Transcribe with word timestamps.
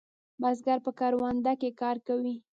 بزگر 0.41 0.77
په 0.85 0.91
کرونده 0.99 1.53
کې 1.61 1.69
کار 1.81 1.97
کوي. 2.07 2.35